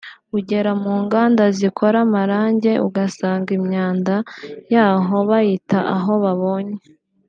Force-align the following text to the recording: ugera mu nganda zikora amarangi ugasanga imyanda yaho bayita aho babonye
ugera 0.37 0.71
mu 0.83 0.93
nganda 1.03 1.43
zikora 1.57 1.97
amarangi 2.05 2.71
ugasanga 2.87 3.49
imyanda 3.59 4.15
yaho 4.73 5.15
bayita 5.29 5.79
aho 5.95 6.13
babonye 6.25 6.75